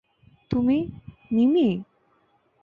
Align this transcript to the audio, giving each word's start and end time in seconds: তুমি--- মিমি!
তুমি--- 0.51 0.91
মিমি! 1.33 1.67